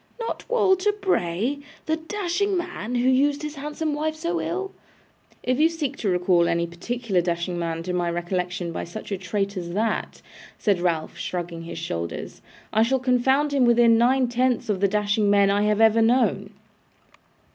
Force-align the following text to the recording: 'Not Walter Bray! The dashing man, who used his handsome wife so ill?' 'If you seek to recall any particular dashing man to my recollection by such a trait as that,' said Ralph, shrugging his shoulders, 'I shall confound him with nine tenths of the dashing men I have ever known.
'Not 0.19 0.49
Walter 0.49 0.91
Bray! 0.91 1.59
The 1.85 1.97
dashing 1.97 2.57
man, 2.57 2.95
who 2.95 3.07
used 3.07 3.43
his 3.43 3.53
handsome 3.53 3.93
wife 3.93 4.15
so 4.15 4.41
ill?' 4.41 4.71
'If 5.43 5.59
you 5.59 5.69
seek 5.69 5.95
to 5.97 6.09
recall 6.09 6.47
any 6.47 6.65
particular 6.65 7.21
dashing 7.21 7.59
man 7.59 7.83
to 7.83 7.93
my 7.93 8.09
recollection 8.09 8.71
by 8.71 8.83
such 8.83 9.11
a 9.11 9.17
trait 9.19 9.55
as 9.57 9.73
that,' 9.73 10.23
said 10.57 10.79
Ralph, 10.81 11.17
shrugging 11.19 11.65
his 11.65 11.77
shoulders, 11.77 12.41
'I 12.73 12.81
shall 12.81 12.99
confound 12.99 13.53
him 13.53 13.63
with 13.63 13.77
nine 13.77 14.27
tenths 14.27 14.69
of 14.69 14.79
the 14.79 14.87
dashing 14.87 15.29
men 15.29 15.51
I 15.51 15.65
have 15.65 15.79
ever 15.81 16.01
known. 16.01 16.49